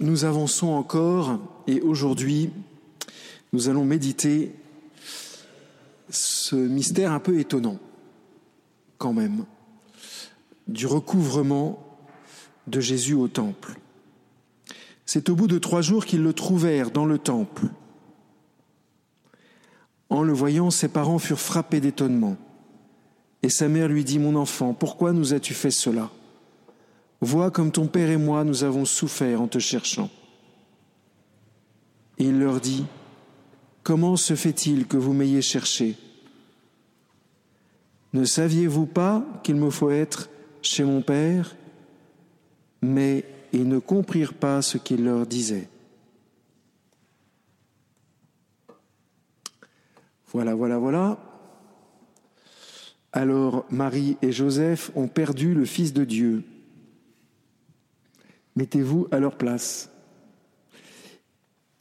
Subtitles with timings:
[0.00, 2.50] nous avançons encore et aujourd'hui,
[3.52, 4.54] nous allons méditer
[6.08, 7.78] ce mystère un peu étonnant,
[8.98, 9.44] quand même,
[10.66, 11.86] du recouvrement
[12.66, 13.78] de Jésus au temple.
[15.04, 17.66] C'est au bout de trois jours qu'ils le trouvèrent dans le temple.
[20.08, 22.36] En le voyant, ses parents furent frappés d'étonnement.
[23.42, 26.10] Et sa mère lui dit, Mon enfant, pourquoi nous as-tu fait cela?
[27.20, 30.10] Vois comme ton père et moi nous avons souffert en te cherchant.
[32.18, 32.84] Il leur dit,
[33.82, 35.96] Comment se fait-il que vous m'ayez cherché?
[38.12, 40.28] Ne saviez-vous pas qu'il me faut être
[40.62, 41.56] chez mon père?
[42.82, 45.68] Mais ils ne comprirent pas ce qu'il leur disait.
[50.32, 51.18] Voilà, voilà, voilà.
[53.12, 56.44] Alors Marie et Joseph ont perdu le Fils de Dieu.
[58.56, 59.90] Mettez-vous à leur place.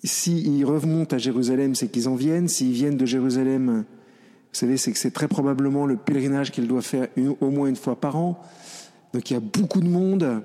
[0.04, 2.48] S'ils remontent à Jérusalem, c'est qu'ils en viennent.
[2.48, 3.84] S'ils viennent de Jérusalem,
[4.52, 7.08] vous savez, c'est que c'est très probablement le pèlerinage qu'ils doivent faire
[7.42, 8.42] au moins une fois par an.
[9.14, 10.42] Donc il y a beaucoup de monde.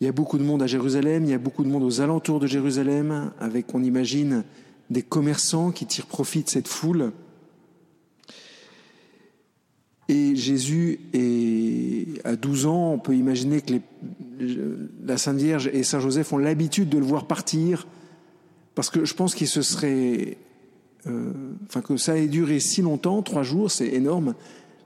[0.00, 2.02] Il y a beaucoup de monde à Jérusalem, il y a beaucoup de monde aux
[2.02, 4.44] alentours de Jérusalem, avec, on imagine,
[4.90, 7.12] des commerçants qui tirent profit de cette foule.
[10.08, 13.72] Et Jésus est à 12 ans, on peut imaginer que
[15.04, 17.86] la Sainte Vierge et Saint Joseph ont l'habitude de le voir partir,
[18.74, 20.36] parce que je pense qu'il se serait,
[21.06, 21.32] euh,
[21.66, 24.34] enfin que ça ait duré si longtemps, trois jours, c'est énorme.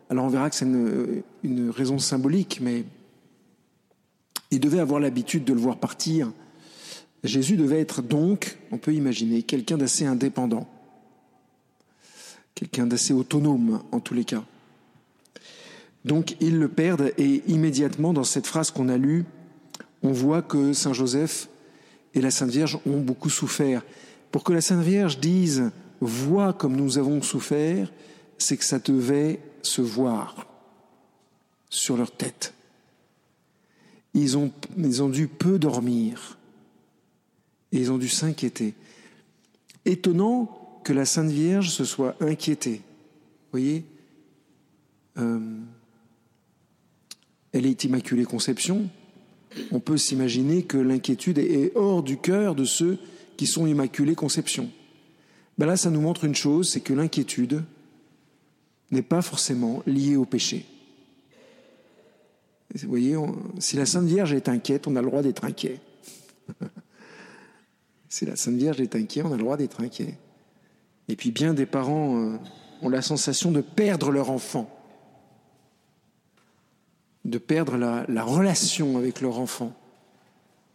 [0.08, 2.84] Alors on verra que c'est une, une, raison symbolique, mais
[4.50, 6.32] il devait avoir l'habitude de le voir partir.
[7.22, 10.68] Jésus devait être donc, on peut imaginer, quelqu'un d'assez indépendant,
[12.54, 14.44] quelqu'un d'assez autonome en tous les cas.
[16.04, 19.24] Donc ils le perdent et immédiatement dans cette phrase qu'on a lue,
[20.02, 21.48] on voit que Saint Joseph
[22.14, 23.82] et la Sainte Vierge ont beaucoup souffert.
[24.32, 25.70] Pour que la Sainte Vierge dise
[26.00, 27.92] vois comme nous avons souffert,
[28.38, 30.46] c'est que ça devait se voir
[31.68, 32.54] sur leur tête.
[34.14, 34.50] Ils ont,
[35.08, 36.38] dû peu dormir
[37.70, 38.74] et ils ont dû s'inquiéter.
[39.84, 42.80] Étonnant que la Sainte Vierge se soit inquiétée.
[42.82, 43.84] Vous voyez
[45.18, 45.60] euh,
[47.52, 48.88] elle est Immaculée Conception,
[49.72, 52.98] on peut s'imaginer que l'inquiétude est hors du cœur de ceux
[53.36, 54.70] qui sont Immaculée Conception.
[55.58, 57.62] Ben là, ça nous montre une chose, c'est que l'inquiétude
[58.90, 60.66] n'est pas forcément liée au péché.
[62.74, 63.16] Vous voyez,
[63.58, 65.80] si la Sainte Vierge est inquiète, on a le droit d'être inquiet.
[68.08, 70.14] si la Sainte Vierge est inquiète, on a le droit d'être inquiet.
[71.08, 72.36] Et puis bien des parents euh,
[72.82, 74.79] ont la sensation de perdre leur enfant
[77.24, 79.74] de perdre la, relation avec leur enfant.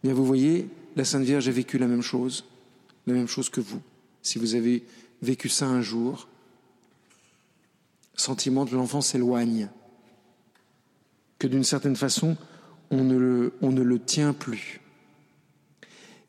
[0.02, 2.44] Bien, vous voyez, la Sainte Vierge a vécu la même chose,
[3.06, 3.80] la même chose que vous.
[4.22, 4.84] Si vous avez
[5.22, 6.28] vécu ça un jour,
[8.14, 9.68] sentiment de l'enfant s'éloigne,
[11.38, 12.36] que d'une certaine façon,
[12.90, 14.80] on ne, le, on ne le tient plus.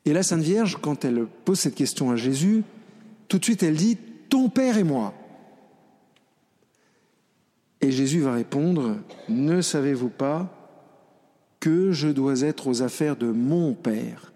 [0.04, 2.64] Et la Sainte Vierge, quand elle pose cette question à Jésus,
[3.28, 3.96] tout de suite elle dit,
[4.28, 5.14] Ton Père et moi.
[7.80, 8.96] Et Jésus va répondre,
[9.28, 10.54] Ne savez-vous pas
[11.60, 14.32] que je dois être aux affaires de mon Père?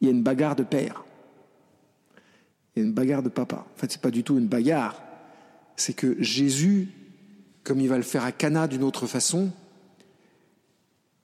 [0.00, 1.04] Il y a une bagarre de père.
[2.74, 3.66] Il y a une bagarre de papa.
[3.72, 5.00] En fait, ce n'est pas du tout une bagarre.
[5.76, 6.88] C'est que Jésus,
[7.62, 9.50] comme il va le faire à Cana d'une autre façon,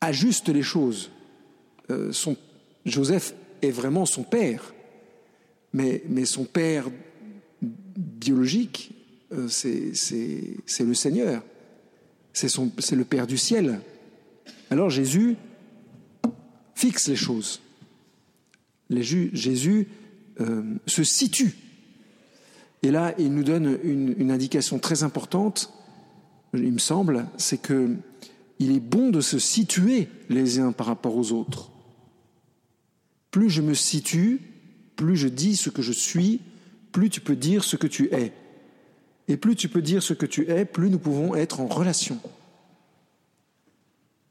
[0.01, 1.11] ajuste les choses.
[1.91, 2.13] Euh,
[2.87, 4.73] Joseph est vraiment son père,
[5.73, 6.87] mais son père
[7.61, 8.98] biologique
[9.33, 9.93] euh, c'est
[10.81, 11.43] le Seigneur,
[12.33, 12.57] c'est
[12.93, 13.81] le Père du ciel.
[14.71, 15.37] Alors Jésus
[16.75, 17.61] fixe les choses.
[18.91, 19.89] Jésus
[20.41, 21.55] euh, se situe.
[22.83, 25.73] Et là, il nous donne une, une indication très importante,
[26.55, 27.97] il me semble, c'est que
[28.61, 31.71] il est bon de se situer les uns par rapport aux autres.
[33.31, 34.41] Plus je me situe,
[34.97, 36.41] plus je dis ce que je suis,
[36.91, 38.33] plus tu peux dire ce que tu es.
[39.29, 42.19] Et plus tu peux dire ce que tu es, plus nous pouvons être en relation.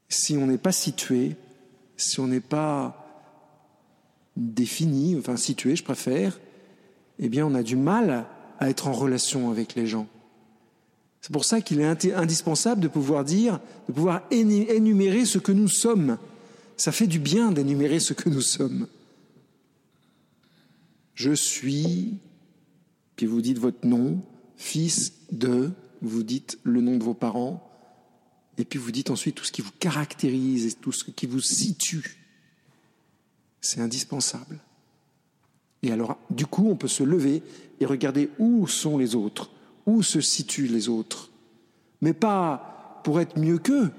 [0.08, 1.36] Si on n'est pas situé,
[1.96, 3.04] si on n'est pas
[4.36, 6.38] défini, enfin situé, je préfère,
[7.18, 8.26] eh bien on a du mal
[8.58, 10.08] à être en relation avec les gens.
[11.20, 15.68] C'est pour ça qu'il est indispensable de pouvoir dire, de pouvoir énumérer ce que nous
[15.68, 16.18] sommes.
[16.76, 18.86] Ça fait du bien d'énumérer ce que nous sommes.
[21.14, 22.14] Je suis,
[23.16, 24.22] puis vous dites votre nom,
[24.58, 25.70] fils de,
[26.02, 27.64] vous dites le nom de vos parents,
[28.58, 31.40] et puis vous dites ensuite tout ce qui vous caractérise et tout ce qui vous
[31.40, 32.18] situe.
[33.60, 34.58] C'est indispensable.
[35.82, 37.42] Et alors, du coup, on peut se lever
[37.80, 39.50] et regarder où sont les autres,
[39.86, 41.30] où se situent les autres.
[42.00, 43.92] Mais pas pour être mieux qu'eux,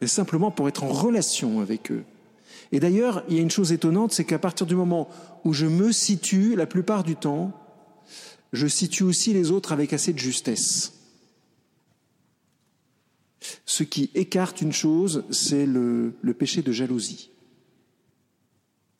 [0.00, 2.04] mais simplement pour être en relation avec eux.
[2.72, 5.08] Et d'ailleurs, il y a une chose étonnante, c'est qu'à partir du moment
[5.44, 7.52] où je me situe, la plupart du temps,
[8.54, 10.92] je situe aussi les autres avec assez de justesse.
[13.66, 17.30] Ce qui écarte une chose, c'est le, péché de jalousie.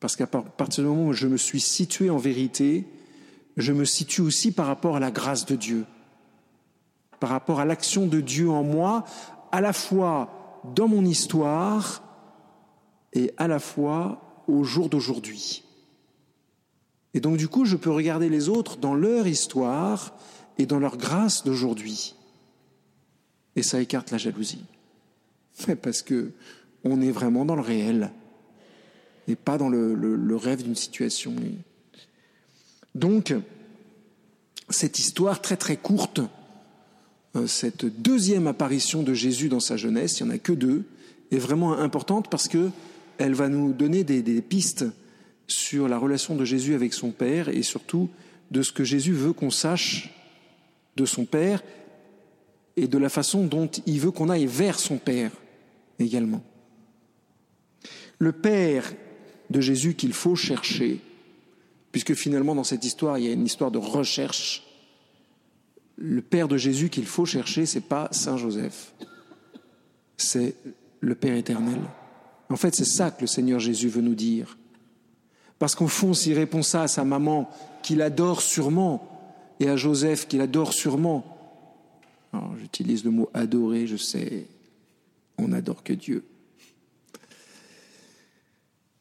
[0.01, 2.85] Parce qu'à partir du moment où je me suis situé en vérité,
[3.57, 5.87] je me situe aussi par rapport à la grâce de Dieu,
[7.21, 9.05] par rapport à l'action de Dieu en moi,
[9.53, 12.03] à la fois dans mon histoire
[13.13, 15.64] et à la fois au jour d'aujourd'hui.
[17.15, 20.15] Et donc du coup, je peux regarder les autres dans leur histoire
[20.59, 22.15] et dans leur grâce d'aujourd'hui.
[23.57, 24.65] Et ça écarte la jalousie.
[25.83, 26.33] Parce que
[26.83, 28.11] on est vraiment dans le réel
[29.27, 31.35] et pas dans le, rêve d'une situation.
[32.95, 33.35] Donc,
[34.69, 36.21] cette histoire très très courte,
[37.37, 40.85] euh, cette deuxième apparition de Jésus dans sa jeunesse, il n'y en a que deux,
[41.33, 42.71] est vraiment importante parce que
[43.17, 44.85] elle va nous donner des pistes
[45.47, 48.09] sur la relation de Jésus avec son Père et surtout
[48.51, 50.11] de ce que Jésus veut qu'on sache
[50.97, 51.63] de son Père
[52.77, 55.31] et de la façon dont il veut qu'on aille vers son Père
[55.99, 56.43] également.
[58.19, 58.93] Le Père
[59.51, 61.01] de Jésus qu'il faut chercher,
[61.93, 64.65] puisque finalement dans cette histoire il y a une histoire de recherche.
[65.97, 68.93] Le Père de Jésus qu'il faut chercher, c'est pas Saint Joseph,
[70.17, 70.57] c'est
[71.01, 71.81] le Père éternel.
[72.49, 74.57] En fait, c'est ça que le Seigneur Jésus veut nous dire.
[75.65, 77.49] Parce qu'au fond, s'il répond ça à sa maman,
[77.83, 79.03] qu'il adore sûrement,
[79.61, 81.25] et à Joseph, qu'il adore sûrement,
[82.59, 84.47] j'utilise le mot adorer, je sais,
[85.39, 86.23] on n'adore que Dieu.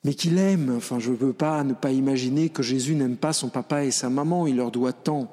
[0.06, 3.33] Mais qu'il aime, enfin je ne veux pas ne pas imaginer que Jésus n'aime pas
[3.33, 5.30] son papa et sa maman, il leur doit tant.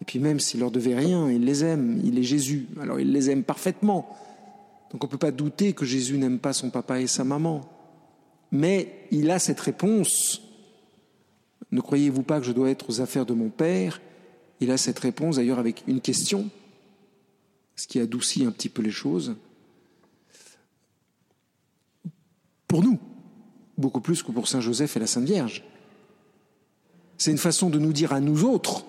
[0.00, 3.12] Et puis même s'il leur devait rien, il les aime, il est Jésus, alors il
[3.12, 4.16] les aime parfaitement.
[4.90, 7.60] Donc on ne peut pas douter que Jésus n'aime pas son papa et sa maman.
[8.50, 10.40] Mais il a cette réponse.
[11.70, 14.00] Ne croyez-vous pas que je dois être aux affaires de mon Père?
[14.60, 16.48] Il a cette réponse d'ailleurs avec une question,
[17.76, 19.34] ce qui adoucit un petit peu les choses.
[22.68, 22.98] Pour nous,
[23.76, 25.64] beaucoup plus que pour Saint Joseph et la Sainte Vierge.
[27.18, 28.84] C'est une façon de nous dire à nous autres,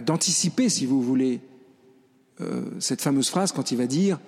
[0.00, 1.40] d'anticiper, si vous voulez,
[2.40, 4.18] euh, cette fameuse phrase quand il va dire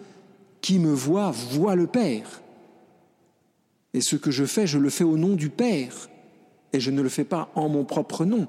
[0.60, 2.40] Qui me voit, voit le Père.
[3.98, 6.08] Et ce que je fais, je le fais au nom du Père,
[6.72, 8.46] et je ne le fais pas en mon propre nom.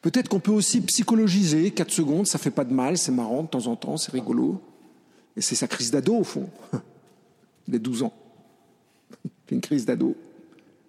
[0.00, 3.48] Peut-être qu'on peut aussi psychologiser, 4 secondes, ça fait pas de mal, c'est marrant de
[3.48, 4.62] temps en temps, c'est rigolo.
[5.36, 6.48] Et c'est sa crise d'ado, au fond.
[7.66, 8.12] Les 12 ans.
[9.50, 10.14] Une crise d'ado.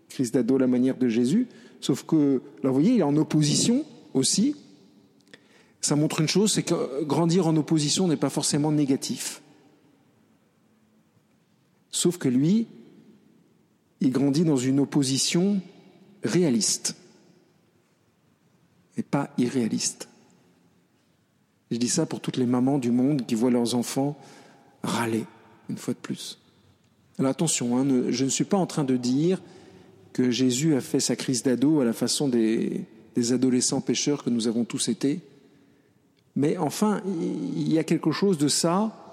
[0.08, 1.48] Crise d'ado la manière de Jésus.
[1.82, 3.84] Sauf que, là, vous voyez, il est en opposition
[4.14, 4.56] aussi
[5.82, 9.42] ça montre une chose, c'est que grandir en opposition n'est pas forcément négatif.
[11.92, 12.68] Sauf que lui,
[14.02, 15.62] il grandit dans une opposition
[16.24, 16.96] réaliste
[18.98, 20.08] et pas irréaliste.
[21.72, 24.18] Je dis ça pour toutes les mamans du monde qui voient leurs enfants
[24.84, 25.26] râler,
[25.70, 26.40] une fois de plus.
[27.18, 29.42] Alors attention, hein, je ne suis pas en train de dire
[30.14, 32.86] que Jésus a fait sa crise d'ado à la façon des,
[33.32, 35.20] adolescents pécheurs que nous avons tous été.
[36.38, 39.09] Mais enfin, il y a quelque chose de ça.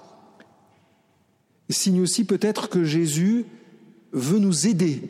[1.69, 3.45] Signe aussi peut-être que Jésus
[4.11, 5.09] veut nous aider.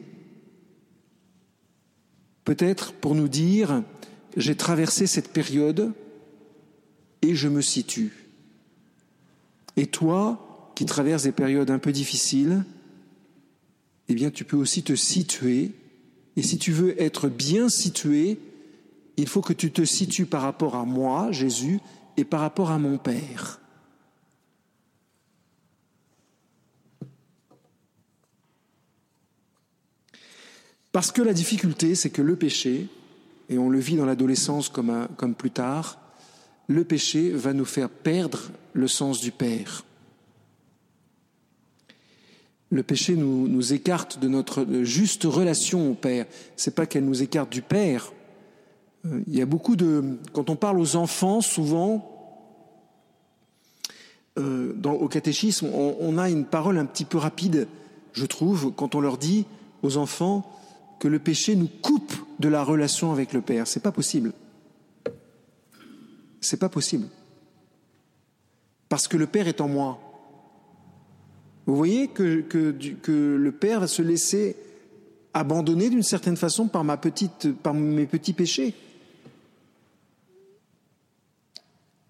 [2.44, 3.84] Peut-être pour nous dire,
[4.36, 5.94] j'ai traversé cette période
[7.22, 8.14] et je me situe.
[9.76, 12.64] Et toi, qui traverses des périodes un peu difficiles,
[14.10, 15.74] eh bien, tu peux aussi te situer.
[16.36, 18.40] Et si tu veux être bien situé,
[19.18, 21.80] il faut que tu te situes par rapport à moi, Jésus,
[22.16, 23.60] et par rapport à mon Père.
[30.98, 32.88] Parce que la difficulté, c'est que le péché,
[33.50, 36.00] et on le vit dans l'adolescence comme, comme plus tard,
[36.66, 39.86] le péché va nous faire perdre le sens du Père.
[42.72, 46.26] Le péché nous, nous écarte de notre juste relation au Père.
[46.56, 48.12] C'est pas qu'elle nous écarte du Père,
[49.06, 50.18] euh, il y a beaucoup de...
[50.34, 52.42] Quand on parle aux enfants, souvent,
[54.40, 57.68] euh, au catéchisme, on, a une parole un petit peu rapide,
[58.14, 59.46] je trouve, quand on leur dit
[59.84, 60.58] aux enfants
[61.00, 63.68] que le péché nous coupe de la relation avec le Père.
[63.68, 64.34] C'est pas possible.
[66.42, 67.08] C'est pas possible.
[68.90, 70.00] Parce que le Père est en moi.
[71.66, 72.46] Vous voyez que,
[73.08, 74.56] le Père va se laisser
[75.34, 76.86] abandonner d'une certaine façon par,
[77.62, 78.74] par mes petits péchés.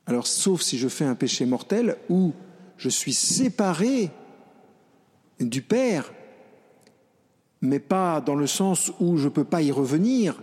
[0.06, 2.34] Alors, sauf si je fais un péché mortel où
[2.78, 4.12] je suis séparé
[5.40, 6.14] du Père,
[7.62, 10.42] mais pas dans le sens où je ne peux pas y revenir,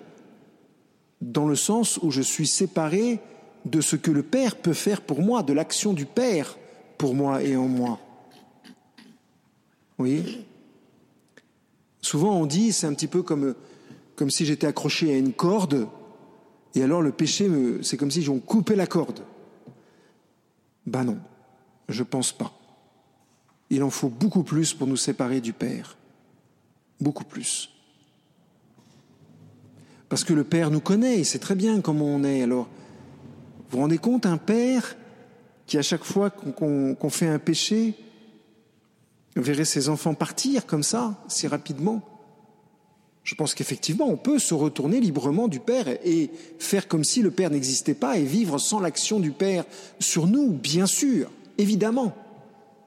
[1.21, 3.21] dans le sens où je suis séparé
[3.65, 6.59] de ce que le Père peut faire pour moi, de l'action du Père
[6.99, 7.99] pour moi et en moi.
[9.99, 10.45] Oui.
[12.01, 13.55] Souvent on dit, c'est un petit peu comme,
[14.17, 15.89] comme si j'étais accroché à une corde,
[16.75, 17.49] et alors le péché,
[17.83, 19.21] c'est comme si j'en coupé la corde.
[20.87, 21.19] Ben non,
[21.89, 22.53] je pense pas.
[23.71, 25.97] Il en faut beaucoup plus pour nous séparer du Père.
[27.01, 27.71] Beaucoup plus.
[30.09, 32.43] Parce que le Père nous connaît, il sait très bien comment on est.
[32.43, 32.69] Alors,
[33.71, 34.97] vous vous rendez compte, un Père
[35.67, 37.95] qui, à chaque fois qu'on fait un péché,
[39.37, 42.03] verrait ses enfants partir comme ça, si rapidement
[43.25, 47.31] Je pense qu'effectivement, on peut se retourner librement du Père et faire comme si le
[47.31, 49.65] Père n'existait pas et vivre sans l'action du Père
[49.99, 52.15] sur nous, bien sûr, évidemment.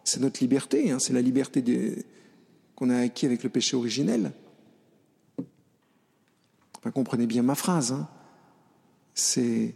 [0.03, 1.61] C'est notre liberté, hein, c'est la liberté
[2.77, 4.31] qu'on a acquis avec le péché originel.
[6.77, 7.91] Enfin, comprenez bien ma phrase.
[7.91, 8.07] Hein.
[9.15, 9.73] C'est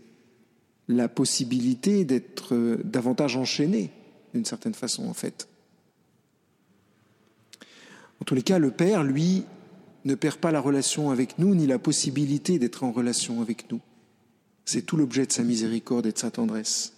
[0.87, 3.89] la possibilité d'être euh, davantage enchaîné,
[4.35, 5.47] d'une certaine façon, en fait.
[8.21, 9.45] En tous les cas, le Père, lui,
[10.05, 13.81] ne perd pas la relation avec nous, ni la possibilité d'être en relation avec nous.
[14.63, 16.93] C'est tout l'objet de sa miséricorde et de sa tendresse.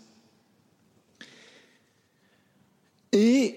[3.13, 3.55] Et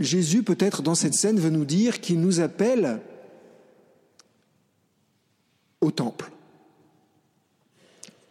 [0.00, 3.00] Jésus, peut-être dans cette scène, veut nous dire qu'il nous appelle
[5.82, 6.30] au temple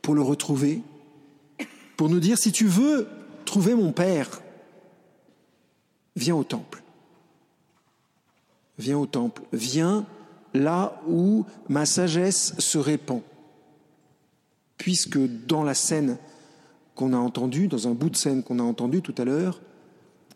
[0.01, 0.81] pour le retrouver,
[1.95, 3.07] pour nous dire, si tu veux
[3.45, 4.41] trouver mon Père,
[6.15, 6.81] viens au temple.
[8.79, 9.43] Viens au temple.
[9.53, 10.07] Viens
[10.55, 13.21] là où ma sagesse se répand.
[14.77, 16.17] Puisque dans la scène
[16.95, 19.61] qu'on a entendue, dans un bout de scène qu'on a entendu tout à l'heure,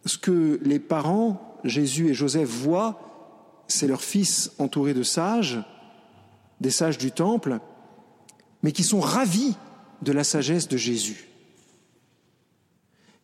[0.05, 5.59] ce que les parents, Jésus et Joseph, voient, c'est leur fils entouré de sages,
[6.59, 7.59] des sages du temple,
[8.61, 9.55] mais qui sont ravis
[10.01, 11.27] de la sagesse de Jésus.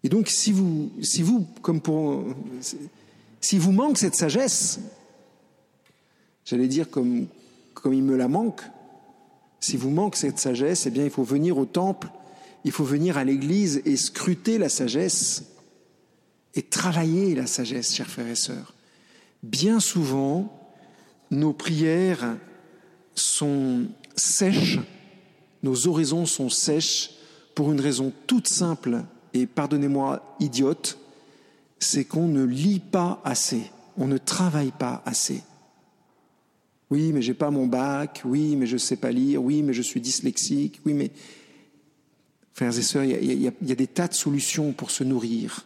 [0.04, 2.24] Et donc, si vous, si vous, comme pour,
[3.42, 4.80] si vous manque cette sagesse,
[6.46, 7.28] j'allais dire comme,
[7.74, 8.62] comme il me la manque,
[9.60, 12.10] si vous manque cette sagesse, eh bien, il faut venir au temple,
[12.64, 15.44] il faut venir à l'église et scruter la sagesse
[16.56, 18.74] et travailler la sagesse, chers frères et sœurs.
[19.44, 20.60] Bien souvent,
[21.32, 22.38] nos prières
[23.16, 24.80] sont sèches,
[25.64, 27.12] nos oraisons sont sèches
[27.56, 29.04] pour une raison toute simple
[29.34, 30.98] et pardonnez-moi idiote,
[31.80, 33.64] c'est qu'on ne lit pas assez,
[33.98, 35.44] on ne travaille pas assez.
[36.90, 39.84] Oui, mais j'ai pas mon bac, oui, mais je sais pas lire, oui, mais je
[39.84, 41.12] suis dyslexique, oui, mais
[42.54, 45.66] frères et sœurs, il y, y a des tas de solutions pour se nourrir.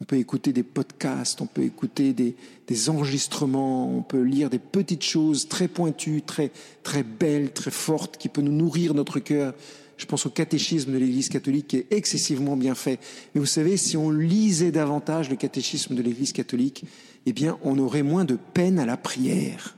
[0.00, 5.02] On peut écouter des podcasts, on peut écouter des, enregistrements, on peut lire des petites
[5.02, 6.50] choses très pointues, très,
[6.82, 9.54] très belles, très fortes, qui peuvent nous nourrir notre cœur.
[9.98, 12.98] Je pense au catéchisme de l'Église catholique qui est excessivement bien fait.
[13.34, 16.84] Mais vous savez, si on lisait davantage le catéchisme de l'Église catholique,
[17.26, 19.76] eh bien, on aurait moins de peine à la prière.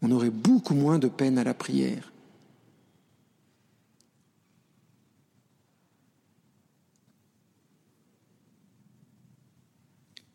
[0.00, 2.11] On aurait beaucoup moins de peine à la prière.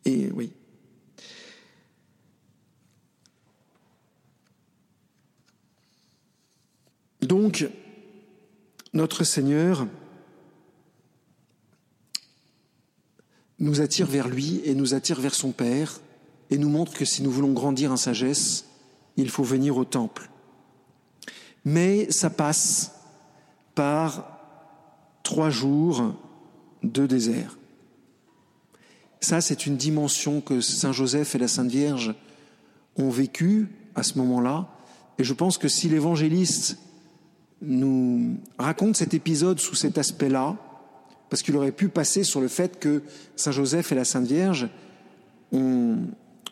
[0.07, 0.53] Et oui.
[7.21, 7.67] Donc,
[8.93, 9.85] notre Seigneur
[13.59, 15.99] nous attire vers lui et nous attire vers son Père
[16.49, 18.65] et nous montre que si nous voulons grandir en sagesse,
[19.17, 20.29] il faut venir au temple.
[21.65, 22.93] Mais ça passe
[23.75, 24.39] par
[25.21, 26.15] trois jours
[26.81, 27.57] de désert.
[29.19, 32.13] Ça, c'est une dimension que Saint Joseph et la Sainte Vierge
[32.95, 34.69] ont vécue à ce moment-là.
[35.17, 36.77] Et je pense que si l'évangéliste
[37.61, 40.55] nous raconte cet épisode sous cet aspect-là,
[41.29, 43.01] parce qu'il aurait pu passer sur le fait que
[43.35, 44.69] Saint Joseph et la Sainte Vierge
[45.51, 45.97] ont,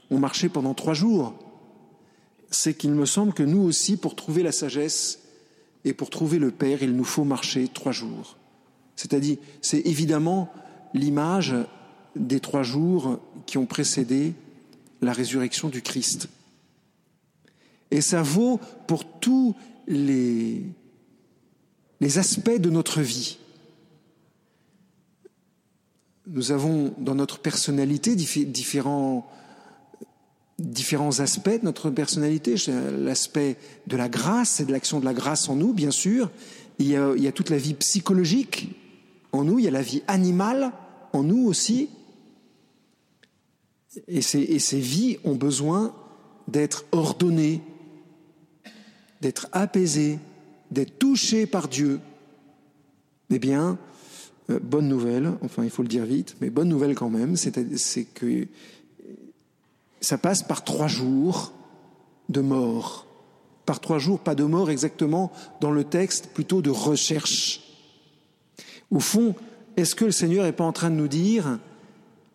[0.09, 1.35] ont marché pendant trois jours,
[2.49, 5.19] c'est qu'il me semble que nous aussi, pour trouver la sagesse
[5.83, 8.37] et pour trouver le Père, il nous faut marcher trois jours.
[8.95, 10.51] C'est-à-dire, c'est évidemment
[10.93, 11.53] l'image
[12.15, 14.33] des trois jours qui ont précédé
[15.01, 16.29] la résurrection du Christ.
[17.91, 19.55] Et ça vaut pour tous
[19.87, 20.63] les,
[22.01, 23.37] les aspects de notre vie.
[26.27, 29.29] nous avons dans notre personnalité différents,
[30.59, 32.55] différents aspects de notre personnalité.
[32.99, 33.57] L'aspect
[33.87, 36.31] de la grâce et de l'action de la grâce en nous, bien sûr.
[36.79, 38.75] Il y, a, il y a toute la vie psychologique
[39.31, 40.71] en nous, il y a la vie animale
[41.13, 41.89] en nous aussi.
[44.07, 45.93] Et ces, vies ont besoin
[46.47, 47.61] d'être ordonnées,
[49.21, 50.19] d'être apaisées,
[50.71, 51.99] d'être touchées par Dieu.
[53.29, 53.77] Eh bien,
[54.49, 58.03] euh, bonne nouvelle, enfin il faut le dire vite, mais bonne nouvelle quand même, c'est
[58.03, 58.47] que
[60.01, 61.53] ça passe par trois jours
[62.29, 63.07] de mort.
[63.65, 67.61] Par trois jours, pas de mort exactement dans le texte, plutôt de recherche.
[68.91, 69.33] Au fond,
[69.77, 71.59] est-ce que le Seigneur n'est pas en train de nous dire,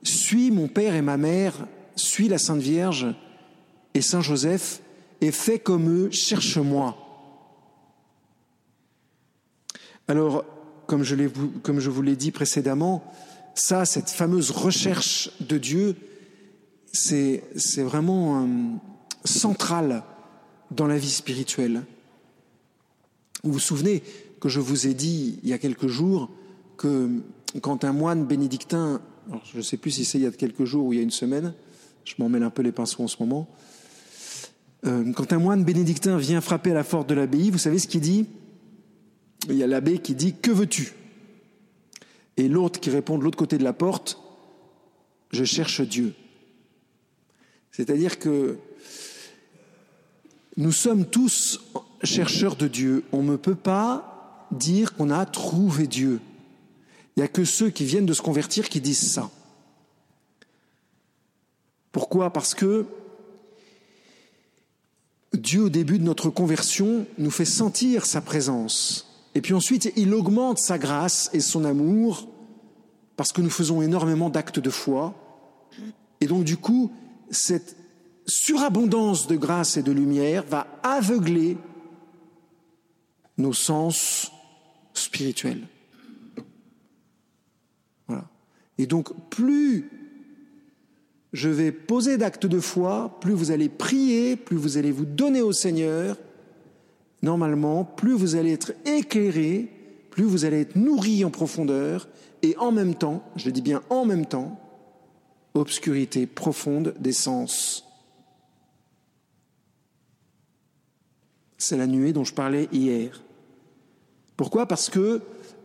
[0.03, 1.55] suis mon Père et ma mère,
[1.97, 3.07] suis la Sainte Vierge
[3.95, 4.81] et Saint Joseph,
[5.21, 6.97] et fais comme eux, cherche-moi.
[10.09, 10.45] Alors,
[10.87, 13.05] comme je, vous l'ai dit précédemment,
[13.55, 15.97] ça, cette fameuse recherche de Dieu,
[16.93, 17.43] c'est
[17.79, 18.47] vraiment euh,
[19.25, 20.03] central
[20.71, 21.83] dans la vie spirituelle.
[23.45, 24.03] Vous vous souvenez
[24.41, 26.31] que je vous ai dit il y a quelques jours
[26.77, 27.23] que
[27.63, 29.01] quand un moine bénédictin,
[29.53, 31.03] je ne sais plus si c'est il y a quelques jours ou il y a
[31.03, 31.55] une semaine,
[32.05, 33.49] je m'en mêle un peu les pinceaux en ce moment,
[34.87, 37.87] euh, quand un moine bénédictin vient frapper à la porte de l'abbaye, vous savez ce
[37.87, 38.27] qu'il dit?
[39.49, 40.93] Il y a l'abbé qui dit Que veux-tu?
[42.37, 44.19] Et l'autre qui répond de l'autre côté de la porte
[45.33, 46.15] Je cherche Dieu.
[47.73, 48.59] C'est-à-dire que
[50.57, 51.61] nous sommes tous
[52.03, 53.05] chercheurs de Dieu.
[53.13, 56.21] On ne peut pas dire qu'on a trouvé Dieu.
[57.21, 59.31] Il n'y a que ceux qui viennent de se convertir qui disent ça.
[61.93, 62.33] Pourquoi?
[62.33, 62.87] Parce que
[65.35, 69.07] Dieu, au début de notre conversion, nous fait sentir sa présence.
[69.35, 72.27] Et puis ensuite, il augmente sa grâce et son amour
[73.17, 75.13] parce que nous faisons énormément d'actes de foi.
[76.23, 76.91] Et donc, du coup,
[77.31, 77.77] cette
[78.25, 81.59] surabondance de grâce et de lumière va aveugler
[83.37, 84.33] nos sens
[84.95, 85.69] spirituels.
[88.07, 88.25] Voilà.
[88.81, 89.91] Et donc, plus
[91.35, 95.43] je vais poser d'actes de foi, plus vous allez prier, plus vous allez vous donner
[95.43, 96.17] au Seigneur,
[97.21, 99.69] normalement, plus vous allez être éclairé,
[100.09, 102.09] plus vous allez être nourri en profondeur,
[102.41, 104.59] et en même temps, je dis bien en même temps,
[105.53, 107.85] obscurité profonde des sens.
[111.59, 113.23] C'est la nuée dont je parlais hier.
[114.39, 114.65] Pourquoi?
[114.65, 115.21] Parce que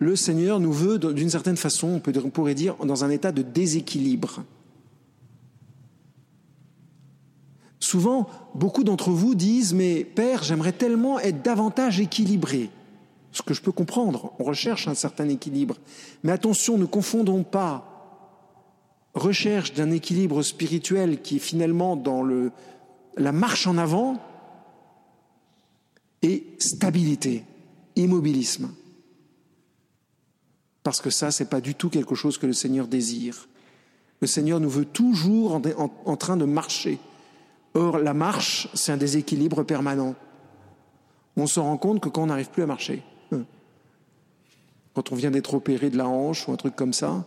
[0.05, 4.43] le Seigneur nous veut, d'une certaine façon, on pourrait dire, dans un état de déséquilibre.
[7.79, 12.69] Souvent, beaucoup d'entre vous disent Mais Père, j'aimerais tellement être davantage équilibré.
[13.31, 15.75] Ce que je peux comprendre, on recherche un certain équilibre.
[16.23, 17.91] Mais attention, ne confondons pas
[19.13, 22.23] recherche d'un équilibre spirituel qui est finalement dans
[23.17, 24.17] la marche en avant
[26.21, 27.43] et stabilité,
[27.95, 28.71] immobilisme.
[30.85, 33.49] Parce que ça, n'est pas du tout quelque chose que le Seigneur désire.
[34.21, 35.61] Le Seigneur nous veut toujours en,
[36.05, 36.99] en train de marcher
[37.75, 40.15] Or, la marche, c'est un déséquilibre permanent.
[41.35, 43.43] On se rend compte que quand on n'arrive plus à marcher, hein,
[44.93, 47.25] quand on vient d'être opéré de la hanche ou un truc comme ça,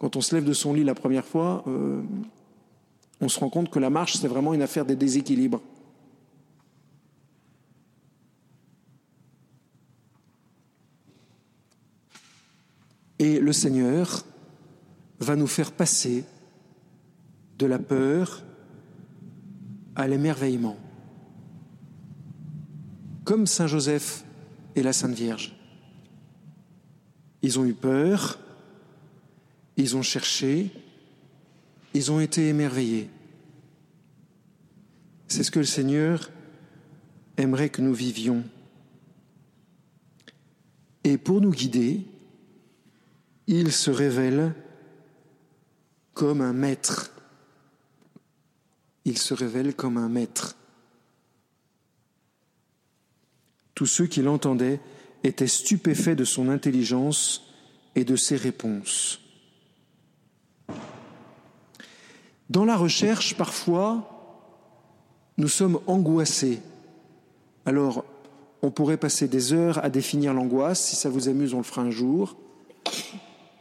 [0.00, 2.02] quand on se lève de son lit la première fois, euh,
[3.20, 5.60] on se rend compte que la marche, c'est vraiment une affaire des déséquilibres.
[13.20, 14.24] Et le Seigneur
[15.18, 16.24] va nous faire passer
[17.58, 18.42] de la peur
[19.94, 20.78] à l'émerveillement,
[23.24, 24.24] comme Saint Joseph
[24.74, 25.54] et la Sainte Vierge.
[27.42, 28.38] Ils ont eu peur,
[29.76, 30.70] ils ont cherché,
[31.92, 33.10] ils ont été émerveillés.
[35.28, 36.30] C'est ce que le Seigneur
[37.36, 38.44] aimerait que nous vivions.
[41.04, 42.06] Et pour nous guider,
[43.52, 44.54] il se révèle
[46.14, 47.10] comme un maître
[49.04, 50.56] il se révèle comme un maître.
[53.74, 54.80] Tous ceux qui l'entendaient
[55.24, 57.42] étaient stupéfaits de son intelligence
[57.94, 59.20] et de ses réponses.
[62.50, 64.06] Dans la recherche, parfois,
[65.38, 66.60] nous sommes angoissés.
[67.64, 68.04] Alors,
[68.62, 70.84] on pourrait passer des heures à définir l'angoisse.
[70.84, 72.36] Si ça vous amuse, on le fera un jour.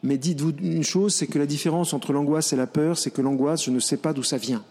[0.04, 3.22] Mais dites-vous une chose, c'est que la différence entre l'angoisse et la peur, c'est que
[3.22, 4.64] l'angoisse, je ne sais pas d'où ça vient.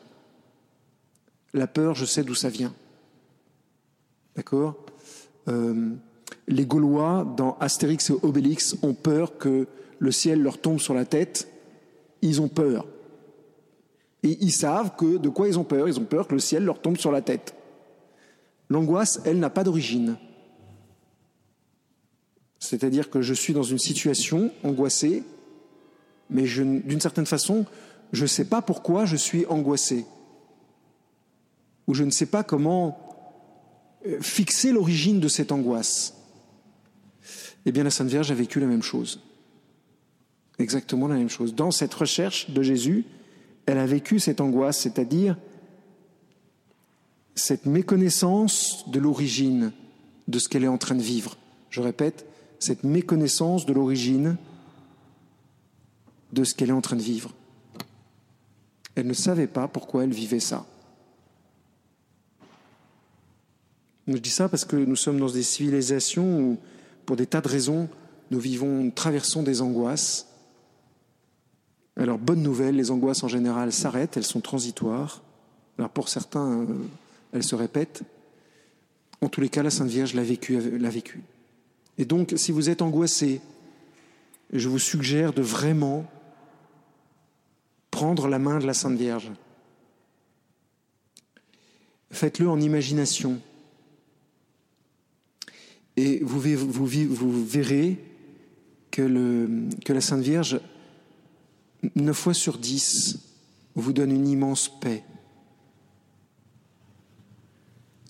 [1.52, 2.74] La peur, je sais d'où ça vient.
[4.36, 4.76] D'accord?
[5.48, 5.90] Euh,
[6.46, 9.66] Les Gaulois, dans Astérix et Obélix, ont peur que
[9.98, 11.48] le ciel leur tombe sur la tête
[12.22, 12.86] Ils ont peur.
[14.22, 15.88] Et ils savent que de quoi ils ont peur?
[15.88, 17.54] Ils ont peur que le ciel leur tombe sur la tête.
[18.68, 20.16] L'angoisse, elle, n'a pas d'origine.
[22.59, 25.23] C'est-à-dire que je suis dans une situation angoissée,
[26.31, 27.66] mais d'une certaine façon,
[28.12, 30.07] je ne sais pas pourquoi je suis angoissé.
[31.87, 32.99] Ou je ne sais pas comment
[34.07, 36.14] euh, fixer l'origine de cette angoisse.
[37.64, 39.21] Eh bien, la Sainte Vierge a vécu la même chose.
[40.59, 41.55] Exactement la même chose.
[41.55, 43.05] Dans cette recherche de Jésus,
[43.66, 45.37] elle a vécu cette angoisse, c'est-à-dire
[47.35, 49.73] cette méconnaissance de l'origine
[50.27, 51.37] de ce qu'elle est en train de vivre.
[51.71, 52.27] Je répète,
[52.59, 54.37] cette méconnaissance de l'origine
[56.33, 57.33] de ce qu'elle est en train de vivre.
[58.94, 60.66] Elle ne savait pas pourquoi elle vivait ça.
[64.09, 66.59] Je dis ça parce que nous sommes dans des civilisations où,
[67.05, 67.88] pour des tas de raisons,
[68.31, 70.27] nous vivons, nous traversons des angoisses.
[71.97, 75.23] Alors, bonne nouvelle, les angoisses en général s'arrêtent, elles sont transitoires.
[75.79, 76.66] Alors, pour certains, euh,
[77.33, 78.03] elles se répètent.
[79.21, 81.23] En tous les cas, la Sainte Vierge l'a vécu, l'a vécu.
[81.98, 83.40] Et donc, si vous êtes angoissé,
[84.52, 86.08] je vous suggère de vraiment
[87.90, 89.30] prendre la main de la Sainte Vierge.
[92.11, 93.40] Faites-le en imagination.
[95.96, 97.98] Et vous, verrez
[98.92, 99.02] que,
[99.88, 100.61] la Sainte Vierge,
[101.96, 103.18] neuf fois sur dix,
[103.74, 105.02] vous donne une immense paix.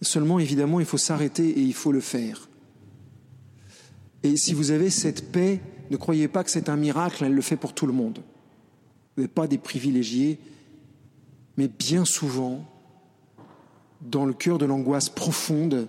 [0.02, 2.47] Seulement, évidemment, il faut s'arrêter et il faut le faire.
[4.22, 7.42] Et si vous avez cette paix, ne croyez pas que c'est un miracle, elle le
[7.42, 8.20] fait pour tout le monde.
[9.16, 10.38] Vous n'êtes pas des privilégiés,
[11.56, 12.64] mais bien souvent,
[14.00, 15.88] dans le cœur de l'angoisse profonde,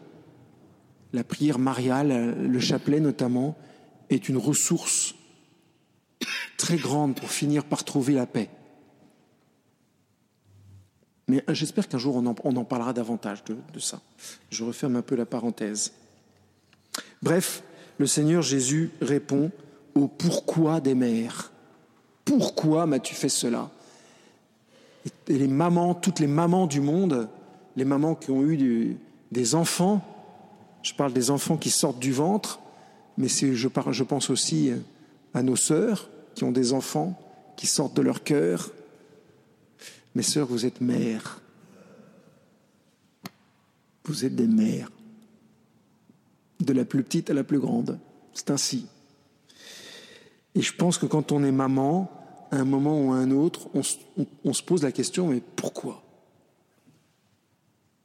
[1.13, 3.57] la prière mariale, le chapelet notamment,
[4.09, 5.15] est une ressource
[6.57, 8.49] très grande pour finir par trouver la paix.
[11.27, 14.01] Mais j'espère qu'un jour on en, parlera davantage de, de ça.
[14.49, 15.93] Je referme un peu la parenthèse.
[17.21, 17.63] Bref,
[17.99, 19.51] le Seigneur Jésus répond
[19.93, 21.51] au pourquoi des mères.
[22.23, 23.69] Pourquoi m'as-tu fait cela?
[25.27, 27.27] Et les mamans, toutes les mamans du monde,
[27.75, 28.97] les mamans qui ont eu
[29.31, 30.01] des enfants,
[30.81, 32.59] je parle des enfants qui sortent du ventre,
[33.17, 34.71] mais je, pense aussi
[35.33, 37.19] à nos sœurs qui ont des enfants
[37.57, 38.71] qui sortent de leur cœur.
[40.15, 41.41] Mes sœurs, vous êtes mères.
[44.05, 44.89] Vous êtes des mères
[46.59, 47.99] de la plus petite à la plus grande.
[48.33, 48.87] C'est ainsi.
[50.55, 52.09] Et je pense que quand on est maman,
[52.51, 53.83] à un moment ou à un autre, on,
[54.53, 56.01] se pose la question, mais pourquoi?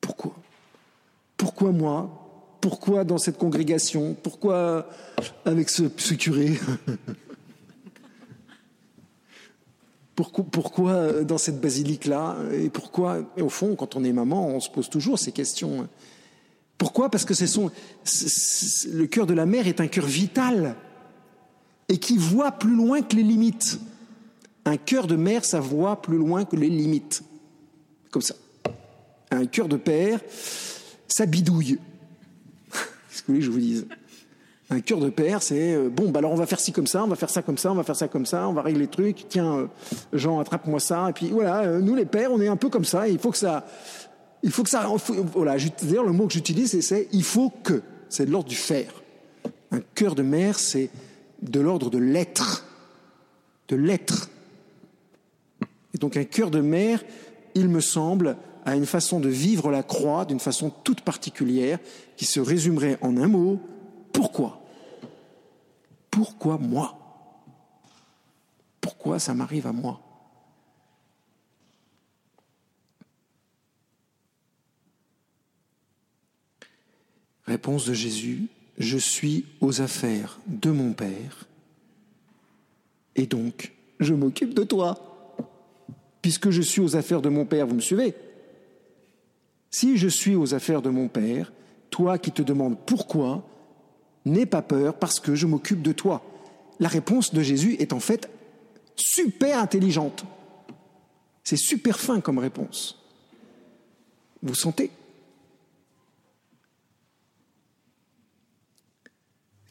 [0.00, 0.36] Pourquoi?
[1.36, 2.56] Pourquoi moi?
[2.60, 4.14] Pourquoi dans cette congrégation?
[4.22, 4.88] Pourquoi
[5.44, 6.58] avec ce, curé?
[10.16, 12.36] Pourquoi, pourquoi, dans cette basilique-là?
[12.52, 13.18] Et pourquoi?
[13.36, 15.88] Au fond, quand on est maman, on se pose toujours ces questions.
[16.78, 17.10] Pourquoi?
[17.10, 17.34] Parce que
[18.92, 20.76] le cœur de la mère est un cœur vital
[21.88, 23.78] et qui voit plus loin que les limites.
[24.64, 27.22] Un cœur de mère, ça voit plus loin que les limites.
[28.10, 28.34] Comme ça.
[29.30, 30.20] Un cœur de père,
[31.08, 31.78] ça bidouille.
[32.70, 33.86] Qu'est-ce que vous voulez que je vous dise?
[34.70, 37.04] Un cœur de père, c'est euh, bon, bah alors on va faire ci comme ça,
[37.04, 38.80] on va faire ça comme ça, on va faire ça comme ça, on va régler
[38.80, 39.26] les trucs.
[39.28, 39.66] Tiens, euh,
[40.14, 41.10] Jean, attrape-moi ça.
[41.10, 43.06] Et puis voilà, euh, nous les pères, on est un peu comme ça.
[43.06, 43.66] il faut que ça,
[44.44, 44.86] il faut que ça.
[45.32, 47.82] Voilà, d'ailleurs, le mot que j'utilise, c'est il faut que.
[48.10, 49.02] C'est de l'ordre du faire.
[49.72, 50.90] Un cœur de mère, c'est
[51.42, 52.66] de l'ordre de l'être.
[53.68, 54.30] De l'être.
[55.94, 57.02] Et donc, un cœur de mère,
[57.54, 61.78] il me semble, a une façon de vivre la croix d'une façon toute particulière
[62.16, 63.58] qui se résumerait en un mot
[64.12, 64.60] pourquoi?
[66.10, 66.96] Pourquoi moi?
[68.80, 70.03] Pourquoi ça m'arrive à moi?
[77.46, 78.46] Réponse de Jésus,
[78.78, 81.46] je suis aux affaires de mon Père,
[83.16, 85.10] et donc je m'occupe de toi.
[86.22, 88.14] Puisque je suis aux affaires de mon Père, vous me suivez?
[89.70, 91.52] Si je suis aux affaires de mon Père,
[91.90, 93.46] toi qui te demandes pourquoi,
[94.24, 96.24] n'aie pas peur parce que je m'occupe de toi.
[96.80, 98.30] La réponse de Jésus est en fait
[98.96, 100.24] super intelligente.
[101.44, 102.98] C'est super fin comme réponse.
[104.42, 104.90] Vous sentez?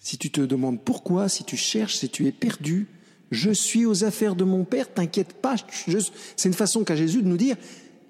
[0.04, 2.88] Si tu te demandes pourquoi, si tu cherches, si tu es perdu,
[3.32, 5.56] je suis aux affaires de mon Père, t'inquiète pas.
[6.36, 7.56] C'est une façon qu'a Jésus de nous dire,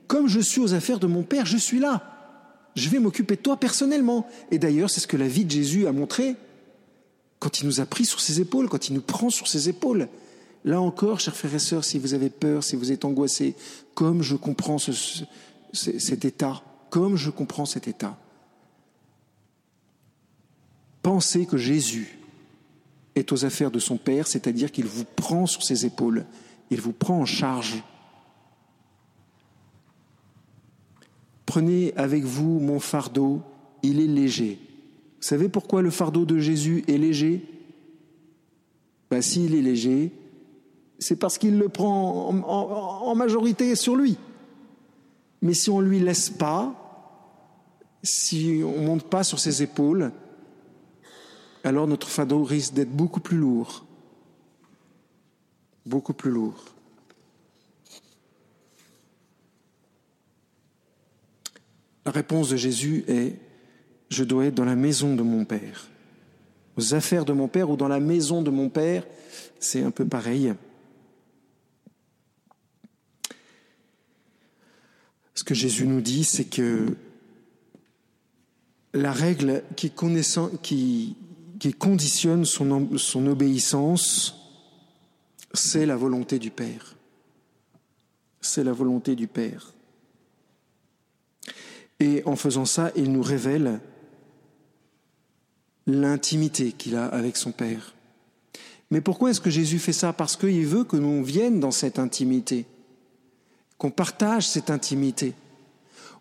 [0.08, 2.01] comme je suis aux affaires de mon Père, je suis là.
[2.75, 4.27] Je vais m'occuper de toi personnellement.
[4.49, 6.36] Et d'ailleurs, c'est ce que la vie de Jésus a montré
[7.38, 10.08] quand il nous a pris sur ses épaules, quand il nous prend sur ses épaules.
[10.65, 13.53] Là encore, chers frères et sœurs, si vous avez peur, si vous êtes angoissés,
[13.93, 14.91] comme je comprends ce,
[15.73, 18.17] cet état, comme je comprends cet état,
[21.04, 22.18] pensez que Jésus
[23.13, 26.26] est aux affaires de son Père, c'est-à-dire qu'il vous prend sur ses épaules,
[26.72, 27.84] il vous prend en charge.
[31.46, 33.42] Prenez avec vous mon fardeau,
[33.84, 34.60] il est léger.
[35.18, 37.46] Vous savez pourquoi le fardeau de Jésus est léger?
[39.12, 40.12] Ben, S'il est léger,
[40.98, 44.18] c'est parce qu'il le prend en, majorité sur lui.
[45.42, 46.74] Mais si on ne lui laisse pas,
[48.02, 50.12] si on ne monte pas sur ses épaules,
[51.63, 53.86] alors notre fardeau risque d'être beaucoup plus lourd.
[55.86, 56.63] Beaucoup plus lourd.
[62.06, 63.38] La réponse de Jésus est
[64.10, 65.88] Je dois être dans la maison de mon Père.
[66.76, 69.06] Aux affaires de mon Père ou dans la maison de mon Père,
[69.60, 70.54] c'est un peu pareil.
[75.36, 76.95] Ce que Jésus nous dit, c'est que
[78.93, 79.91] la règle qui,
[80.62, 81.15] qui,
[81.63, 84.36] qui conditionne son, obéissance,
[85.54, 86.97] c'est la volonté du Père.
[88.41, 89.71] C'est la volonté du Père.
[92.02, 93.80] Et en faisant ça, il nous révèle
[95.88, 97.95] l'intimité qu'il a avec son Père.
[98.91, 100.12] Mais pourquoi est-ce que Jésus fait ça?
[100.12, 102.65] Parce qu'il veut que nous vienne dans cette intimité,
[103.78, 105.34] qu'on partage cette intimité.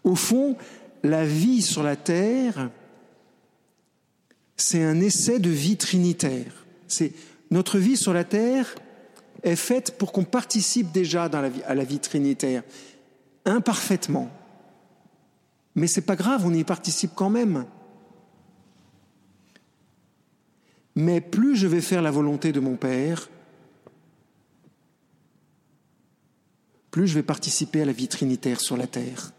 [0.05, 0.57] Au fond,
[1.02, 2.70] la vie sur la terre,
[4.57, 6.67] c'est un essai de vie trinitaire.
[6.88, 7.12] C'est
[7.51, 8.75] notre vie sur la terre
[9.43, 12.62] est faite pour qu'on participe déjà à la vie trinitaire,
[13.45, 14.31] imparfaitement.
[15.75, 17.67] Mais c'est pas grave, on y participe quand même.
[20.95, 23.29] Mais plus je vais faire la volonté de mon Père,
[26.91, 29.33] plus je vais participer à la vie trinitaire sur la terre.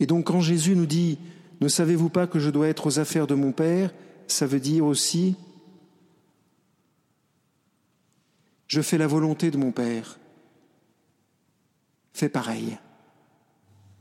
[0.00, 1.18] Et donc quand Jésus nous dit
[1.62, 3.94] Ne savez-vous pas que je dois être aux affaires de mon Père?
[4.26, 5.36] Ça veut dire aussi
[8.66, 10.18] Je fais la volonté de mon Père.
[12.12, 12.78] Fais pareil.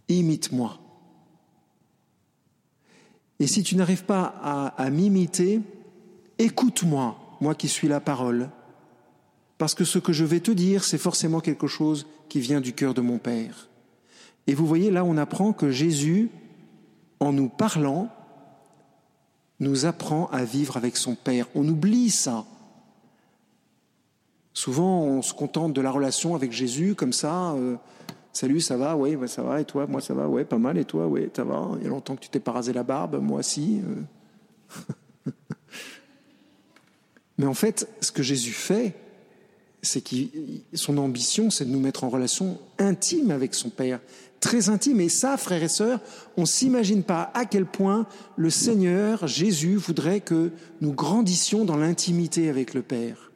[0.08, 0.80] Imite-moi.
[3.39, 4.24] Et si tu n'arrives pas
[4.76, 5.62] à, m'imiter,
[6.39, 8.50] écoute-moi, moi qui suis la parole.
[9.60, 12.74] Parce que ce que je vais te dire, c'est forcément quelque chose qui vient du
[12.74, 13.69] cœur de mon Père.
[14.47, 16.32] Et vous voyez, là, on apprend que Jésus,
[17.21, 18.10] en nous parlant,
[19.62, 21.47] nous apprend à vivre avec son Père.
[21.55, 22.43] On oublie ça.
[24.53, 27.51] Souvent, on se contente de la relation avec Jésus comme ça.
[27.51, 27.77] Euh,
[28.34, 28.95] Salut, ça va?
[28.95, 29.60] Oui, ça va.
[29.60, 29.88] Et toi?
[29.88, 30.27] Moi, ça va?
[30.27, 30.77] Ouais, pas mal.
[30.77, 31.05] Et toi?
[31.07, 31.69] Oui, ça va.
[31.77, 33.21] Il y a longtemps que tu t'es pas rasé la barbe?
[33.21, 33.81] Moi, si.
[35.27, 35.31] Euh.
[37.38, 38.95] Mais en fait, ce que Jésus fait,
[39.81, 40.15] c'est que
[40.73, 43.99] son ambition, c'est de nous mettre en relation intime avec son Père,
[44.41, 44.99] très intime.
[44.99, 46.01] Et ça, frères et sœurs,
[46.36, 50.51] on ne s'imagine pas à quel point le Seigneur, Jésus, voudrait que
[50.82, 53.32] nous grandissions dans l'intimité avec le Père.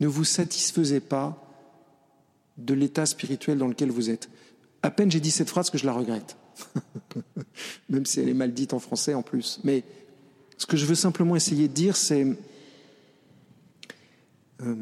[0.00, 1.40] Ne vous satisfaisez pas
[2.58, 4.28] de l'état spirituel dans lequel vous êtes.
[4.82, 6.36] À peine j'ai dit cette phrase que je la regrette,
[7.88, 9.60] même si elle est mal dite en français en plus.
[9.64, 9.84] Mais
[10.58, 12.26] ce que je veux simplement essayer de dire, c'est
[14.62, 14.74] euh,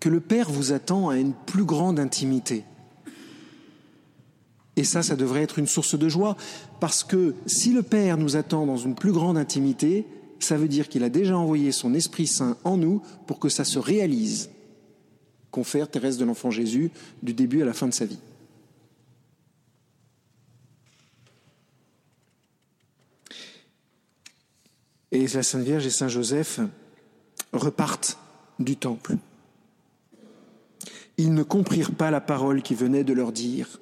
[0.00, 2.64] que le Père vous attend à une plus grande intimité.
[4.76, 6.36] Et ça, ça devrait être une source de joie,
[6.80, 10.04] parce que si le Père nous attend dans une plus grande intimité,
[10.40, 13.64] ça veut dire qu'il a déjà envoyé son Esprit Saint en nous pour que ça
[13.64, 14.50] se réalise
[15.54, 16.90] confère Thérèse de l'Enfant Jésus
[17.22, 18.18] du début à la fin de sa vie.
[25.12, 26.58] Et la Sainte Vierge et Saint Joseph
[27.52, 28.18] repartent
[28.58, 29.16] du temple.
[31.18, 33.80] Ils ne comprirent pas la parole qui venait de leur dire.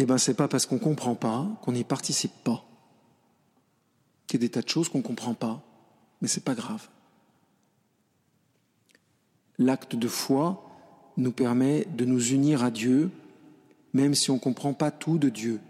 [0.00, 2.64] Eh bien, c'est pas parce qu'on comprend pas qu'on n'y participe pas.
[4.30, 5.62] Il y a des tas de choses qu'on comprend pas,
[6.22, 6.88] mais c'est pas grave
[9.60, 10.66] l'acte de foi
[11.16, 13.10] nous permet de nous unir à Dieu,
[13.92, 15.60] même si on ne comprend pas tout de Dieu.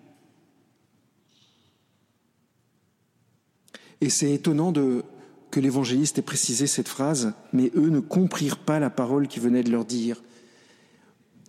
[4.01, 8.89] Et c'est étonnant que l'évangéliste ait précisé cette phrase, mais eux ne comprirent pas la
[8.89, 10.23] parole qui venait de leur dire.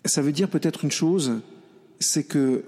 [0.03, 1.39] Ça veut dire peut-être une chose,
[1.99, 2.65] c'est que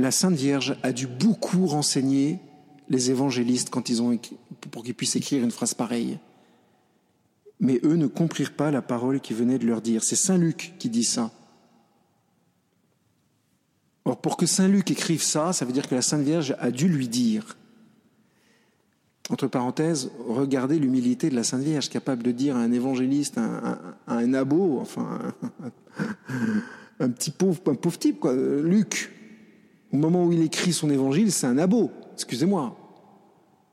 [0.00, 2.38] la Sainte Vierge a dû beaucoup renseigner
[2.88, 3.70] les évangélistes
[4.70, 6.18] pour qu'ils puissent écrire une phrase pareille
[7.60, 10.02] mais eux ne comprirent pas la parole qui venait de leur dire.
[10.02, 11.30] C'est Saint Luc qui dit ça.
[14.06, 16.70] Or, pour que Saint Luc écrive ça, ça veut dire que la Sainte Vierge a
[16.70, 17.56] dû lui dire.
[19.28, 23.78] Entre parenthèses, regardez l'humilité de la Sainte Vierge, capable de dire à un évangéliste, à
[24.08, 25.34] un, abo, enfin,
[26.98, 29.12] un, petit pauvre, un pauvre type, quoi, Luc,
[29.92, 32.76] au moment où il écrit son évangile, c'est un abo, excusez-moi.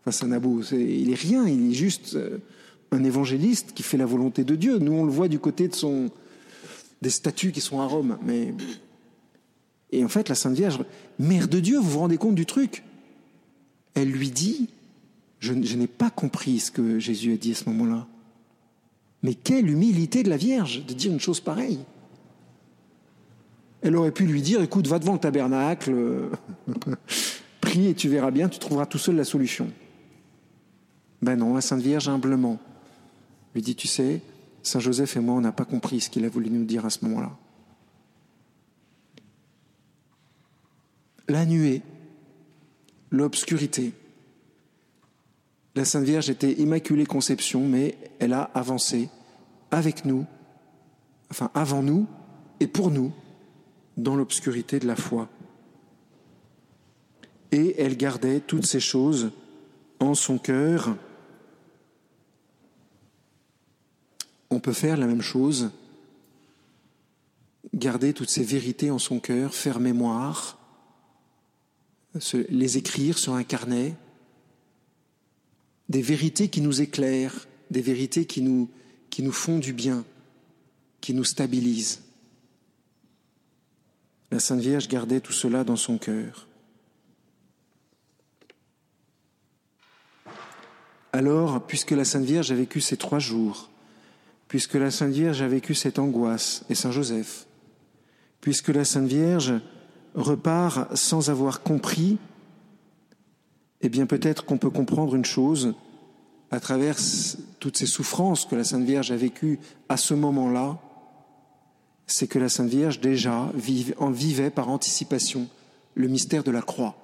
[0.02, 2.40] Enfin, c'est un abo, il est rien, il est juste euh,
[2.92, 4.80] un évangéliste qui fait la volonté de Dieu.
[4.80, 6.10] Nous, on le voit du côté de son,
[7.02, 8.54] des statues qui sont à Rome, mais
[9.92, 10.80] et en fait, la Sainte Vierge,
[11.20, 12.84] Mère de Dieu, vous vous rendez compte du truc?
[13.94, 14.70] Elle lui dit,
[15.40, 18.08] je, n'ai pas compris ce que Jésus a dit à ce moment-là.
[19.24, 21.80] Mais quelle humilité de la Vierge de dire une chose pareille.
[23.82, 26.30] Elle aurait pu lui dire, écoute, va devant le tabernacle,
[27.62, 29.72] prie et tu verras bien, tu trouveras tout seul la solution.
[31.22, 32.60] Ben non, la Sainte Vierge, humblement,
[33.54, 34.22] lui dit, tu sais,
[34.64, 36.90] Saint Joseph et moi, on n'a pas compris ce qu'il a voulu nous dire à
[36.90, 37.32] ce moment-là.
[41.28, 41.82] la nuée,
[43.12, 43.94] l'obscurité.
[45.76, 49.10] La Sainte Vierge était Immaculée Conception, mais elle a avancé
[49.72, 50.26] avec nous,
[51.30, 52.08] enfin avant nous
[52.60, 53.12] et pour nous,
[53.98, 55.28] dans l'obscurité de la foi.
[57.52, 59.32] Et elle gardait toutes ces choses
[60.00, 60.96] en son cœur.
[64.50, 65.72] On peut faire la même chose,
[67.74, 70.58] garder toutes ces vérités en son cœur, faire mémoire,
[72.50, 73.96] les écrire sur un carnet,
[75.90, 78.70] des vérités qui nous éclairent, des vérités qui nous,
[79.10, 80.06] qui nous font du bien,
[81.02, 82.07] qui nous stabilisent.
[84.32, 86.48] La Sainte Vierge gardait tout cela dans son cœur.
[91.14, 93.70] Alors, puisque la Sainte Vierge a vécu ces trois jours,
[94.48, 97.48] puisque la Sainte Vierge a vécu cette angoisse, et Saint Joseph,
[98.42, 99.54] puisque la Sainte Vierge
[100.14, 102.18] repart sans avoir compris,
[103.82, 105.74] eh bien peut-être qu'on peut comprendre une chose
[106.52, 106.98] à travers
[107.60, 109.60] toutes ces souffrances que la Sainte Vierge a vécues
[109.90, 110.80] à ce moment-là,
[112.08, 113.52] c'est que la Sainte Vierge déjà
[113.98, 115.48] en vivait par anticipation
[115.94, 116.96] le mystère de la croix.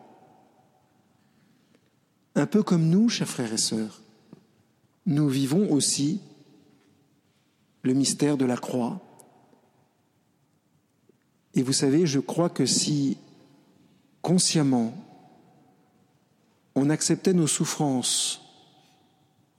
[2.36, 4.02] Un peu comme nous, chers frères et sœurs,
[5.06, 6.22] nous vivons aussi
[7.84, 9.02] le mystère de la croix
[11.56, 13.18] et vous savez, je crois que si
[14.22, 14.94] consciemment
[16.76, 18.42] on acceptait nos souffrances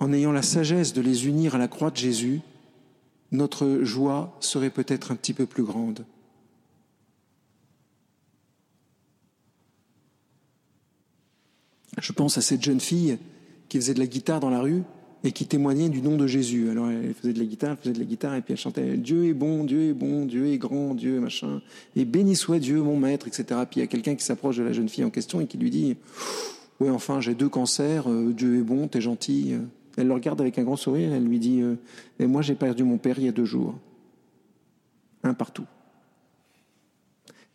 [0.00, 2.40] en ayant la sagesse de les unir à la croix de Jésus,
[3.34, 6.04] notre joie serait peut-être un petit peu plus grande.
[12.00, 13.18] Je pense à cette jeune fille
[13.68, 14.82] qui faisait de la guitare dans la rue
[15.22, 16.68] et qui témoignait du nom de Jésus.
[16.68, 18.96] Alors elle faisait de la guitare, elle faisait de la guitare, et puis elle chantait
[18.96, 21.62] Dieu est bon, Dieu est bon, Dieu est grand, Dieu machin,
[21.96, 23.60] et béni soit Dieu mon maître, etc.
[23.70, 25.56] Puis il y a quelqu'un qui s'approche de la jeune fille en question et qui
[25.56, 25.96] lui dit
[26.80, 29.54] Ouais, enfin j'ai deux cancers, euh, Dieu est bon, t'es gentil.
[29.96, 31.76] Elle le regarde avec un grand sourire, elle lui dit euh,
[32.18, 33.78] Et moi j'ai perdu mon père il y a deux jours.
[35.22, 35.66] Un partout.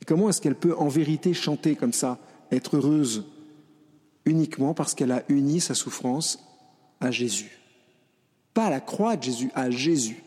[0.01, 2.19] Et comment est-ce qu'elle peut en vérité chanter comme ça,
[2.51, 3.25] être heureuse
[4.25, 6.39] uniquement parce qu'elle a uni sa souffrance
[6.99, 7.59] à Jésus?
[8.53, 10.23] Pas à la croix de Jésus, à Jésus.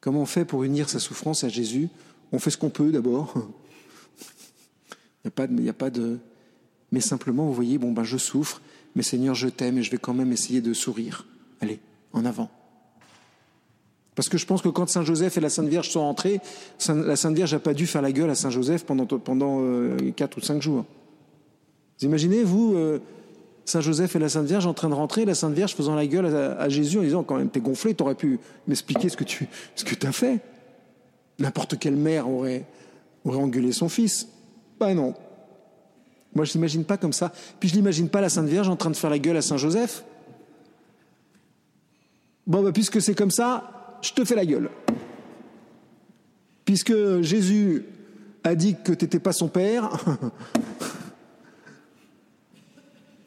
[0.00, 1.88] Comment on fait pour unir sa souffrance à Jésus?
[2.30, 3.34] On fait ce qu'on peut d'abord.
[5.24, 6.18] Il n'y a pas de.
[6.92, 8.60] Mais simplement, vous voyez, bon, ben, je souffre,
[8.96, 11.26] mais Seigneur, je t'aime et je vais quand même essayer de sourire.
[11.60, 11.78] Allez,
[12.12, 12.50] en avant.
[14.16, 16.40] Parce que je pense que quand Saint Joseph et la Sainte Vierge sont entrés,
[16.88, 19.98] la Sainte Vierge n'a pas dû faire la gueule à Saint Joseph pendant, pendant euh,
[20.16, 20.86] 4 ou 5 jours.
[22.00, 22.98] Vous imaginez, vous, euh,
[23.66, 26.06] Saint Joseph et la Sainte Vierge en train de rentrer, la Sainte Vierge faisant la
[26.06, 29.46] gueule à, Jésus en disant quand même t'es gonflé, t'aurais pu m'expliquer ce que tu
[29.74, 30.40] ce que as fait.
[31.38, 32.64] N'importe quelle mère aurait
[33.26, 34.28] aurait engueulé son fils.
[34.80, 35.14] Ben non.
[36.36, 37.32] Moi je l'imagine pas comme ça.
[37.58, 39.56] Puis je l'imagine pas la Sainte Vierge en train de faire la gueule à Saint
[39.56, 40.04] Joseph.
[42.46, 44.68] Bon bah puisque c'est comme ça, je te fais la gueule.
[46.66, 47.86] Puisque Jésus
[48.44, 49.90] a dit que t'étais pas son père.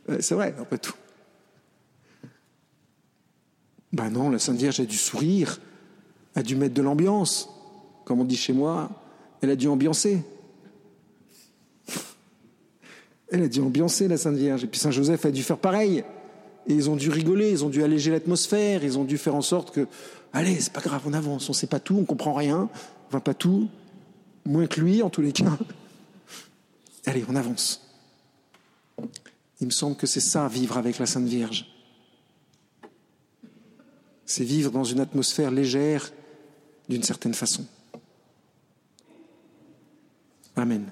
[0.08, 0.96] Euh, c'est vrai, après tout.
[3.94, 5.60] Ben non, la Sainte Vierge a dû sourire,
[6.34, 7.48] a dû mettre de l'ambiance.
[8.06, 8.90] Comme on dit chez moi,
[9.44, 10.24] elle a dû ambiancer.
[13.32, 14.64] Elle a dû ambiancer la Sainte Vierge.
[14.64, 16.04] Et puis Saint Joseph a dû faire pareil.
[16.68, 19.42] Et ils ont dû rigoler, ils ont dû alléger l'atmosphère, ils ont dû faire en
[19.42, 19.88] sorte que,
[20.34, 22.70] allez, c'est pas grave, on avance, on sait pas tout, on comprend rien,
[23.08, 23.70] enfin pas tout,
[24.46, 25.58] moins que lui en tous les cas.
[27.06, 27.82] Allez, on avance.
[29.62, 31.66] Il me semble que c'est ça, vivre avec la Sainte Vierge.
[34.26, 36.12] C'est vivre dans une atmosphère légère
[36.88, 37.66] d'une certaine façon.
[40.56, 40.92] Amen.